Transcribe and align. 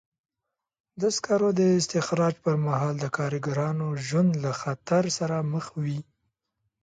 د 1.01 1.03
سکرو 1.15 1.49
د 1.59 1.61
استخراج 1.79 2.35
پر 2.43 2.55
مهال 2.65 2.95
د 2.99 3.05
کارګرانو 3.17 3.87
ژوند 4.07 4.31
له 4.43 4.51
خطر 4.61 5.03
سره 5.17 5.35
مخ 5.51 5.65
وي. 5.83 5.99